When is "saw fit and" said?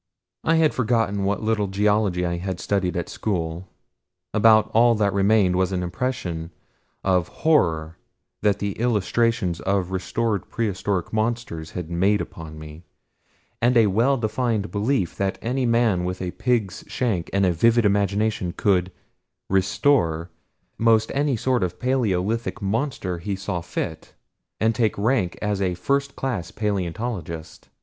23.35-24.73